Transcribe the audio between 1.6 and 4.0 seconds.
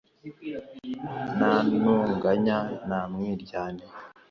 ntonganya, nta mwiryane.